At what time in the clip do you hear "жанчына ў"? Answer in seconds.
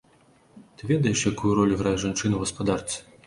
2.05-2.43